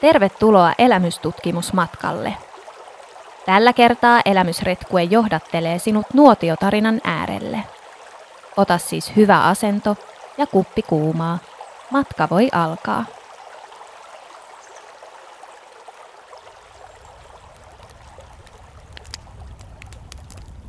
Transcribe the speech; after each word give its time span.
Tervetuloa 0.00 0.72
elämystutkimusmatkalle. 0.78 2.36
Tällä 3.46 3.72
kertaa 3.72 4.20
elämysretkue 4.24 5.02
johdattelee 5.02 5.78
sinut 5.78 6.06
nuotiotarinan 6.14 7.00
äärelle. 7.04 7.64
Ota 8.56 8.78
siis 8.78 9.16
hyvä 9.16 9.42
asento 9.42 9.96
ja 10.38 10.46
kuppi 10.46 10.82
kuumaa. 10.82 11.38
Matka 11.90 12.28
voi 12.30 12.48
alkaa. 12.52 13.04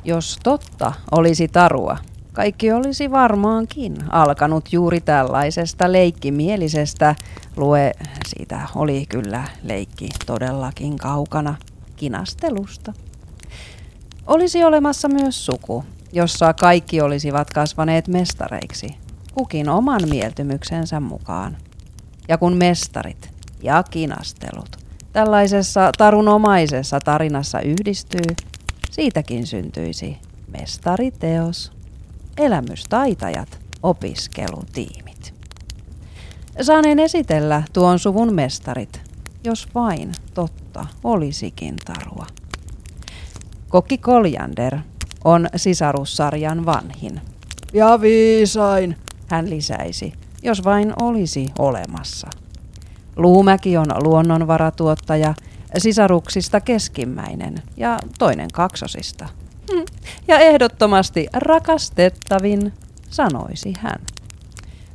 Jos 0.04 0.40
totta 0.44 0.94
olisi 1.12 1.48
tarua, 1.48 1.98
kaikki 2.34 2.72
olisi 2.72 3.12
varmaankin 3.12 3.98
alkanut 4.10 4.74
juuri 4.74 5.02
tällaisesta 5.02 5.92
leikkimielisestä, 5.92 7.16
lue 7.58 7.94
siitä 8.28 8.68
oli 8.76 9.06
kyllä 9.10 9.44
leikki 9.64 10.10
todellakin 10.26 10.98
kaukana, 10.98 11.56
kinastelusta. 11.96 12.94
Olisi 14.28 14.64
olemassa 14.64 15.08
myös 15.08 15.46
suku, 15.46 15.84
jossa 16.14 16.54
kaikki 16.54 17.02
olisivat 17.02 17.50
kasvaneet 17.50 18.08
mestareiksi, 18.08 18.96
kukin 19.34 19.70
oman 19.70 20.02
mieltymyksensä 20.10 21.00
mukaan. 21.00 21.58
Ja 22.28 22.38
kun 22.38 22.58
mestarit 22.58 23.30
ja 23.64 23.84
kinastelut 23.84 24.78
tällaisessa 25.14 25.92
tarunomaisessa 25.98 27.00
tarinassa 27.00 27.62
yhdistyy, 27.62 28.36
siitäkin 28.92 29.48
syntyisi 29.48 30.18
mestariteos, 30.48 31.79
elämystaitajat, 32.40 33.60
opiskelutiimit. 33.84 35.34
Saaneen 36.62 37.00
esitellä 37.00 37.64
tuon 37.74 38.00
suvun 38.00 38.34
mestarit, 38.34 39.02
jos 39.44 39.68
vain 39.76 40.12
totta 40.34 40.86
olisikin 41.04 41.76
tarua. 41.86 42.26
Kokki 43.70 43.98
Koljander 43.98 44.78
on 45.24 45.50
sisarussarjan 45.56 46.66
vanhin. 46.66 47.22
Ja 47.74 48.02
viisain, 48.02 48.96
hän 49.28 49.50
lisäisi, 49.50 50.14
jos 50.44 50.64
vain 50.64 50.94
olisi 51.02 51.50
olemassa. 51.60 52.28
Luumäki 53.16 53.78
on 53.78 53.88
luonnonvaratuottaja, 54.04 55.34
sisaruksista 55.78 56.62
keskimmäinen 56.62 57.56
ja 57.78 58.00
toinen 58.20 58.50
kaksosista. 58.54 59.30
Ja 60.28 60.40
ehdottomasti 60.40 61.28
rakastettavin, 61.34 62.74
sanoisi 63.10 63.74
hän. 63.80 64.00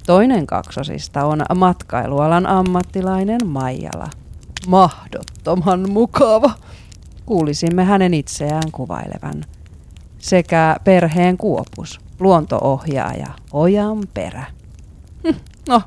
Toinen 0.06 0.46
kaksosista 0.46 1.24
on 1.24 1.44
matkailualan 1.54 2.46
ammattilainen 2.46 3.46
Maijala. 3.46 4.10
Mahdottoman 4.66 5.90
mukava, 5.90 6.50
kuulisimme 7.26 7.84
hänen 7.84 8.14
itseään 8.14 8.72
kuvailevan. 8.72 9.44
Sekä 10.18 10.76
perheen 10.84 11.36
kuopus, 11.36 12.00
luontoohjaaja 12.20 13.28
Ojan 13.52 13.98
perä. 14.14 14.44
Hm, 15.28 15.36
no, 15.68 15.82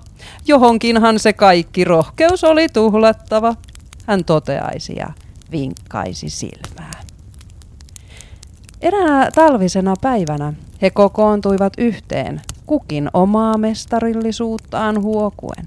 johonkinhan 0.47 1.19
se 1.19 1.33
kaikki 1.33 1.83
rohkeus 1.83 2.43
oli 2.43 2.69
tuhlattava, 2.69 3.55
hän 4.05 4.25
toteaisi 4.25 4.95
ja 4.95 5.07
vinkkaisi 5.51 6.29
silmää. 6.29 6.96
Eräänä 8.81 9.31
talvisena 9.35 9.93
päivänä 10.01 10.53
he 10.81 10.89
kokoontuivat 10.89 11.73
yhteen, 11.77 12.41
kukin 12.65 13.09
omaa 13.13 13.57
mestarillisuuttaan 13.57 15.01
huokuen. 15.01 15.65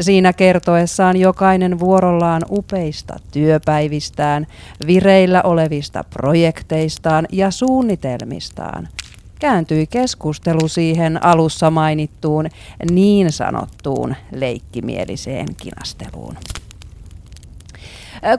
Siinä 0.00 0.32
kertoessaan 0.32 1.16
jokainen 1.16 1.80
vuorollaan 1.80 2.42
upeista 2.50 3.16
työpäivistään, 3.32 4.46
vireillä 4.86 5.42
olevista 5.42 6.04
projekteistaan 6.10 7.26
ja 7.32 7.50
suunnitelmistaan, 7.50 8.88
kääntyi 9.38 9.86
keskustelu 9.86 10.68
siihen 10.68 11.24
alussa 11.24 11.70
mainittuun 11.70 12.46
niin 12.90 13.32
sanottuun 13.32 14.14
leikkimieliseen 14.32 15.46
kinasteluun. 15.56 16.36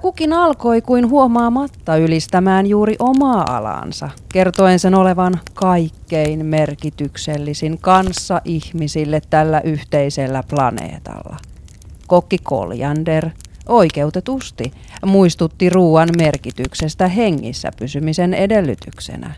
Kukin 0.01 0.33
alkoi 0.33 0.81
kuin 0.81 1.09
huomaamatta 1.09 1.97
ylistämään 1.97 2.65
juuri 2.65 2.95
omaa 2.99 3.57
alaansa, 3.57 4.09
kertoen 4.33 4.79
sen 4.79 4.95
olevan 4.95 5.39
kaikkein 5.53 6.45
merkityksellisin 6.45 7.77
kanssa 7.77 8.41
ihmisille 8.45 9.21
tällä 9.29 9.61
yhteisellä 9.63 10.43
planeetalla. 10.49 11.37
Kokki 12.07 12.37
Koljander 12.37 13.29
oikeutetusti 13.69 14.71
muistutti 15.05 15.69
ruoan 15.69 16.09
merkityksestä 16.17 17.07
hengissä 17.07 17.71
pysymisen 17.79 18.33
edellytyksenä. 18.33 19.35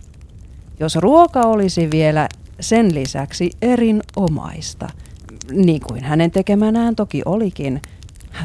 Jos 0.80 0.96
ruoka 0.96 1.42
olisi 1.42 1.92
vielä 1.92 2.30
sen 2.60 2.96
lisäksi 2.96 3.52
erinomaista, 3.62 4.88
niin 5.52 5.82
kuin 5.88 6.04
hänen 6.04 6.32
tekemänään 6.32 6.96
toki 6.96 7.22
olikin– 7.26 7.82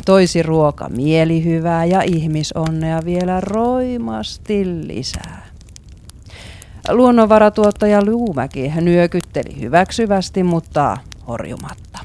toisi 0.04 0.42
ruoka 0.42 0.88
mielihyvää 0.88 1.84
ja 1.84 2.02
ihmisonnea 2.02 3.00
vielä 3.04 3.40
roimasti 3.40 4.86
lisää. 4.86 5.46
Luonnonvaratuottaja 6.88 8.04
Luumäki 8.04 8.72
nyökytteli 8.80 9.60
hyväksyvästi, 9.60 10.42
mutta 10.42 10.96
horjumatta. 11.28 11.98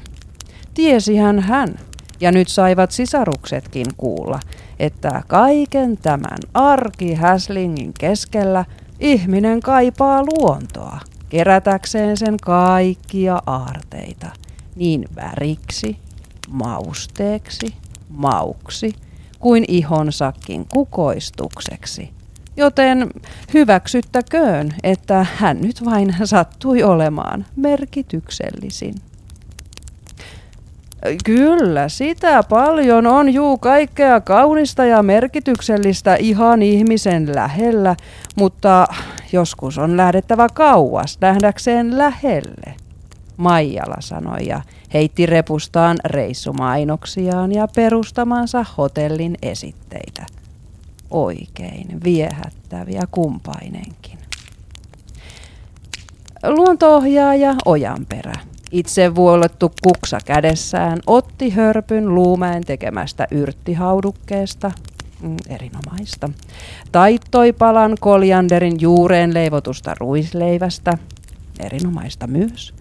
Tiesihän 0.74 1.38
hän, 1.40 1.78
ja 2.20 2.32
nyt 2.32 2.48
saivat 2.48 2.90
sisaruksetkin 2.90 3.86
kuulla, 3.96 4.40
että 4.78 5.22
kaiken 5.26 5.96
tämän 5.96 6.38
arki 6.54 7.14
Häslingin 7.14 7.92
keskellä 8.00 8.64
ihminen 9.00 9.60
kaipaa 9.60 10.22
luontoa, 10.22 11.00
kerätäkseen 11.28 12.16
sen 12.16 12.36
kaikkia 12.42 13.42
aarteita, 13.46 14.26
niin 14.76 15.04
väriksi 15.16 15.98
mausteeksi, 16.50 17.74
mauksi 18.08 18.92
kuin 19.38 19.64
ihonsakin 19.68 20.66
kukoistukseksi. 20.72 22.10
Joten 22.56 23.10
hyväksyttäköön, 23.54 24.74
että 24.82 25.26
hän 25.34 25.60
nyt 25.60 25.84
vain 25.84 26.14
sattui 26.24 26.82
olemaan 26.82 27.46
merkityksellisin. 27.56 28.94
Kyllä, 31.24 31.88
sitä 31.88 32.42
paljon 32.42 33.06
on 33.06 33.34
juu 33.34 33.58
kaikkea 33.58 34.20
kaunista 34.20 34.84
ja 34.84 35.02
merkityksellistä 35.02 36.16
ihan 36.16 36.62
ihmisen 36.62 37.34
lähellä, 37.34 37.96
mutta 38.36 38.86
joskus 39.32 39.78
on 39.78 39.96
lähdettävä 39.96 40.46
kauas 40.54 41.18
nähdäkseen 41.20 41.98
lähelle. 41.98 42.87
Maijala 43.38 43.96
sanoi 44.00 44.46
ja 44.46 44.60
heitti 44.94 45.26
repustaan 45.26 45.96
reissumainoksiaan 46.04 47.52
ja 47.52 47.68
perustamansa 47.76 48.64
hotellin 48.78 49.36
esitteitä. 49.42 50.26
Oikein 51.10 52.04
viehättäviä 52.04 53.02
kumpainenkin. 53.10 54.18
Luontoohjaaja 56.46 57.54
Ojanperä, 57.64 58.34
itse 58.72 59.14
vuolettu 59.14 59.72
kuksa 59.82 60.18
kädessään, 60.24 60.98
otti 61.06 61.50
hörpyn 61.50 62.14
luumäen 62.14 62.64
tekemästä 62.64 63.26
yrttihaudukkeesta, 63.30 64.70
mm, 65.20 65.36
erinomaista, 65.48 66.30
taittoi 66.92 67.52
palan 67.52 67.96
koljanderin 68.00 68.80
juureen 68.80 69.34
leivotusta 69.34 69.94
ruisleivästä, 69.98 70.98
erinomaista 71.60 72.26
myös, 72.26 72.74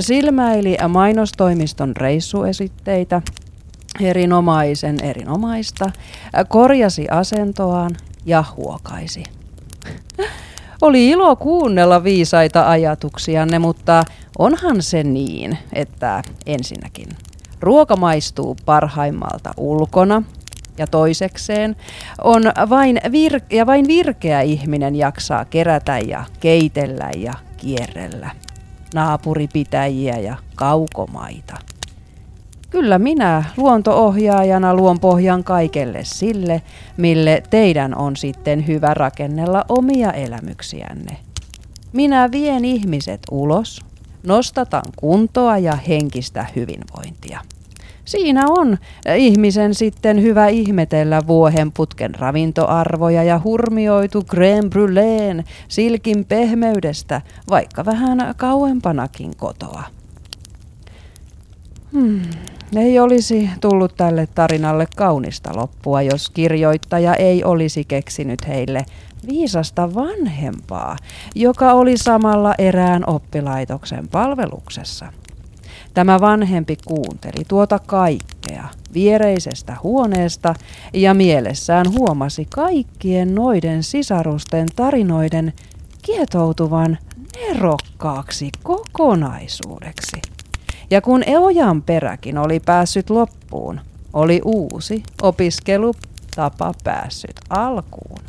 silmäili 0.00 0.76
mainostoimiston 0.88 1.96
reissuesitteitä, 1.96 3.22
erinomaisen 4.00 4.96
erinomaista, 5.02 5.90
korjasi 6.48 7.08
asentoaan 7.10 7.96
ja 8.26 8.44
huokaisi. 8.56 9.22
Oli 10.82 11.08
ilo 11.08 11.36
kuunnella 11.36 12.04
viisaita 12.04 12.70
ajatuksianne, 12.70 13.58
mutta 13.58 14.04
onhan 14.38 14.82
se 14.82 15.02
niin, 15.02 15.58
että 15.72 16.22
ensinnäkin 16.46 17.08
ruoka 17.60 17.96
maistuu 17.96 18.56
parhaimmalta 18.64 19.50
ulkona 19.56 20.22
ja 20.78 20.86
toisekseen 20.86 21.76
on 22.24 22.42
vain, 22.68 23.00
vir- 23.04 23.44
ja 23.50 23.66
vain 23.66 23.88
virkeä 23.88 24.40
ihminen 24.40 24.96
jaksaa 24.96 25.44
kerätä 25.44 25.98
ja 25.98 26.24
keitellä 26.40 27.10
ja 27.16 27.34
kierrellä 27.56 28.30
naapuripitäjiä 28.94 30.18
ja 30.18 30.36
kaukomaita. 30.54 31.54
Kyllä 32.70 32.98
minä 32.98 33.44
luontoohjaajana 33.56 34.74
luon 34.74 35.00
pohjan 35.00 35.44
kaikelle 35.44 36.00
sille, 36.02 36.62
mille 36.96 37.42
teidän 37.50 37.98
on 37.98 38.16
sitten 38.16 38.66
hyvä 38.66 38.94
rakennella 38.94 39.64
omia 39.68 40.12
elämyksiänne. 40.12 41.16
Minä 41.92 42.30
vien 42.30 42.64
ihmiset 42.64 43.20
ulos, 43.30 43.80
nostatan 44.22 44.84
kuntoa 44.96 45.58
ja 45.58 45.76
henkistä 45.76 46.46
hyvinvointia. 46.56 47.40
Siinä 48.08 48.44
on 48.48 48.78
ihmisen 49.16 49.74
sitten 49.74 50.22
hyvä 50.22 50.48
ihmetellä 50.48 51.26
vuohenputken 51.26 52.14
ravintoarvoja 52.14 53.22
ja 53.22 53.40
hurmioitu 53.44 54.20
crème 54.20 54.68
brûleen 54.68 55.44
silkin 55.68 56.24
pehmeydestä, 56.24 57.22
vaikka 57.50 57.84
vähän 57.84 58.34
kauempanakin 58.36 59.36
kotoa. 59.36 59.82
Hmm. 61.92 62.20
Ei 62.76 62.98
olisi 62.98 63.50
tullut 63.60 63.96
tälle 63.96 64.28
tarinalle 64.34 64.86
kaunista 64.96 65.50
loppua, 65.56 66.02
jos 66.02 66.30
kirjoittaja 66.30 67.14
ei 67.14 67.44
olisi 67.44 67.84
keksinyt 67.84 68.48
heille 68.48 68.84
viisasta 69.30 69.94
vanhempaa, 69.94 70.96
joka 71.34 71.72
oli 71.72 71.96
samalla 71.96 72.54
erään 72.58 73.04
oppilaitoksen 73.06 74.08
palveluksessa. 74.08 75.12
Tämä 75.94 76.20
vanhempi 76.20 76.76
kuunteli 76.84 77.44
tuota 77.48 77.78
kaikkea 77.78 78.68
viereisestä 78.94 79.76
huoneesta 79.82 80.54
ja 80.92 81.14
mielessään 81.14 81.86
huomasi 81.98 82.46
kaikkien 82.50 83.34
noiden 83.34 83.82
sisarusten 83.82 84.68
tarinoiden 84.76 85.52
kietoutuvan 86.02 86.98
nerokkaaksi 87.36 88.50
kokonaisuudeksi. 88.62 90.22
Ja 90.90 91.00
kun 91.00 91.22
Eojan 91.26 91.82
peräkin 91.82 92.38
oli 92.38 92.60
päässyt 92.60 93.10
loppuun, 93.10 93.80
oli 94.12 94.40
uusi 94.44 95.02
opiskelutapa 95.22 96.74
päässyt 96.84 97.40
alkuun. 97.50 98.20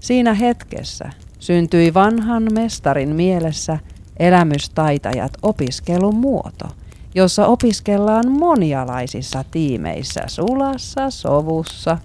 Siinä 0.00 0.34
hetkessä 0.34 1.10
syntyi 1.38 1.94
vanhan 1.94 2.48
mestarin 2.52 3.16
mielessä 3.16 3.78
elämystaitajat 4.16 5.32
opiskelumuoto, 5.42 6.68
jossa 7.14 7.46
opiskellaan 7.46 8.30
monialaisissa 8.30 9.44
tiimeissä 9.50 10.20
sulassa, 10.26 11.10
sovussa. 11.10 11.98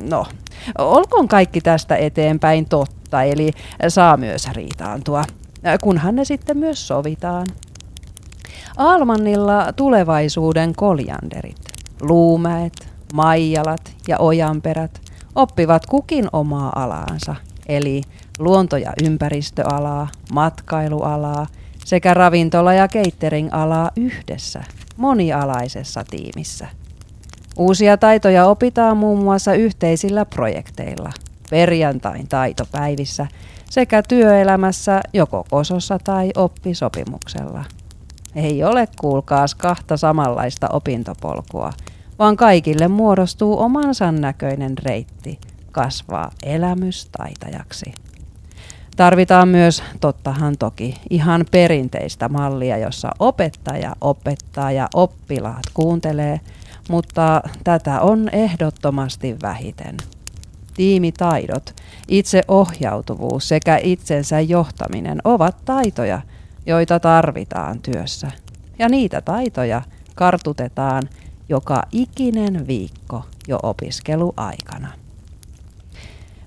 No, 0.00 0.26
olkoon 0.78 1.28
kaikki 1.28 1.60
tästä 1.60 1.96
eteenpäin 1.96 2.68
totta, 2.68 3.22
eli 3.22 3.50
saa 3.88 4.16
myös 4.16 4.48
riitaantua, 4.52 5.22
kunhan 5.80 6.14
ne 6.14 6.24
sitten 6.24 6.58
myös 6.58 6.88
sovitaan. 6.88 7.46
Almannilla 8.76 9.72
tulevaisuuden 9.72 10.74
koljanderit, 10.74 11.60
luumäet, 12.00 12.88
maijalat 13.12 13.94
ja 14.08 14.18
ojanperät 14.18 15.00
oppivat 15.34 15.86
kukin 15.86 16.28
omaa 16.32 16.72
alaansa, 16.76 17.36
eli 17.70 18.02
luonto- 18.38 18.76
ja 18.76 18.92
ympäristöalaa, 19.04 20.08
matkailualaa 20.32 21.46
sekä 21.84 22.14
ravintola- 22.14 22.74
ja 22.74 22.88
catering-alaa 22.88 23.90
yhdessä, 23.96 24.64
monialaisessa 24.96 26.04
tiimissä. 26.10 26.68
Uusia 27.56 27.96
taitoja 27.96 28.46
opitaan 28.46 28.96
muun 28.96 29.24
muassa 29.24 29.54
yhteisillä 29.54 30.24
projekteilla, 30.24 31.12
perjantain 31.50 32.28
taitopäivissä 32.28 33.26
sekä 33.70 34.02
työelämässä 34.02 35.00
joko 35.12 35.44
kosossa 35.50 35.98
tai 36.04 36.30
oppisopimuksella. 36.36 37.64
Ei 38.34 38.64
ole 38.64 38.88
kuulkaas 39.00 39.54
kahta 39.54 39.96
samanlaista 39.96 40.68
opintopolkua, 40.72 41.72
vaan 42.18 42.36
kaikille 42.36 42.88
muodostuu 42.88 43.60
omansa 43.60 44.12
näköinen 44.12 44.78
reitti 44.78 45.38
kasvaa 45.72 46.30
elämystaitajaksi. 46.42 47.92
Tarvitaan 48.96 49.48
myös, 49.48 49.82
tottahan 50.00 50.58
toki, 50.58 51.00
ihan 51.10 51.44
perinteistä 51.50 52.28
mallia, 52.28 52.78
jossa 52.78 53.10
opettaja 53.18 53.96
opettaa 54.00 54.72
ja 54.72 54.88
oppilaat 54.94 55.62
kuuntelee, 55.74 56.40
mutta 56.90 57.42
tätä 57.64 58.00
on 58.00 58.28
ehdottomasti 58.32 59.36
vähiten. 59.42 59.96
Tiimitaidot, 60.74 61.74
itseohjautuvuus 62.08 63.48
sekä 63.48 63.78
itsensä 63.82 64.40
johtaminen 64.40 65.18
ovat 65.24 65.56
taitoja, 65.64 66.20
joita 66.66 67.00
tarvitaan 67.00 67.80
työssä. 67.82 68.30
Ja 68.78 68.88
niitä 68.88 69.20
taitoja 69.20 69.82
kartutetaan 70.14 71.02
joka 71.48 71.82
ikinen 71.92 72.66
viikko 72.66 73.24
jo 73.48 73.58
opiskeluaikana. 73.62 74.92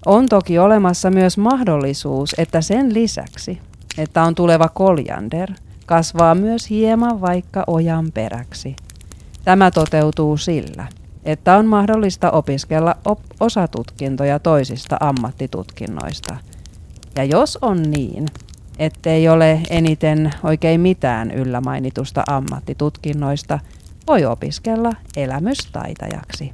On 0.06 0.30
toki 0.30 0.60
olemassa 0.60 1.10
myös 1.10 1.38
mahdollisuus, 1.38 2.36
että 2.38 2.62
sen 2.62 2.94
lisäksi, 2.94 3.60
että 3.98 4.24
on 4.24 4.36
tuleva 4.36 4.70
koljander, 4.70 5.52
kasvaa 5.86 6.36
myös 6.36 6.70
hieman 6.70 7.22
vaikka 7.22 7.64
ojan 7.68 8.12
peräksi. 8.14 8.76
Tämä 9.46 9.72
toteutuu 9.72 10.38
sillä, 10.38 10.88
että 11.26 11.58
on 11.58 11.66
mahdollista 11.66 12.32
opiskella 12.32 12.96
op- 13.06 13.20
osatutkintoja 13.40 14.40
toisista 14.40 14.98
ammattitutkinnoista. 15.00 16.38
Ja 17.16 17.24
jos 17.24 17.58
on 17.62 17.82
niin, 17.82 18.26
ettei 18.80 19.30
ole 19.30 19.62
eniten 19.70 20.34
oikein 20.44 20.82
mitään 20.82 21.32
yllä 21.32 21.62
mainitusta 21.62 22.24
ammattitutkinnoista, 22.28 23.60
voi 24.08 24.26
opiskella 24.26 24.94
elämystaitajaksi. 25.16 26.52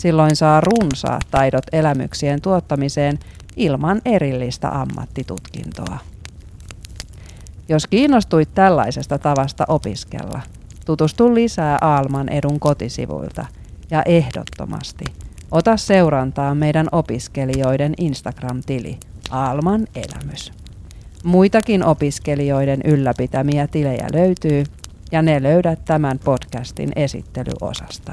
Silloin 0.00 0.36
saa 0.36 0.60
runsaat 0.60 1.22
taidot 1.30 1.64
elämyksien 1.72 2.40
tuottamiseen 2.40 3.18
ilman 3.56 4.00
erillistä 4.04 4.80
ammattitutkintoa. 4.80 5.98
Jos 7.68 7.86
kiinnostuit 7.86 8.48
tällaisesta 8.54 9.18
tavasta 9.18 9.64
opiskella, 9.68 10.40
tutustu 10.86 11.34
lisää 11.34 11.78
Aalman 11.80 12.28
edun 12.28 12.60
kotisivuilta 12.60 13.46
ja 13.90 14.02
ehdottomasti 14.02 15.04
ota 15.50 15.76
seurantaa 15.76 16.54
meidän 16.54 16.88
opiskelijoiden 16.92 17.94
Instagram-tili 17.98 18.98
Aalman 19.30 19.86
elämys. 19.94 20.52
Muitakin 21.24 21.84
opiskelijoiden 21.84 22.80
ylläpitämiä 22.84 23.66
tilejä 23.66 24.06
löytyy 24.12 24.64
ja 25.12 25.22
ne 25.22 25.42
löydät 25.42 25.84
tämän 25.84 26.18
podcastin 26.18 26.92
esittelyosasta. 26.96 28.12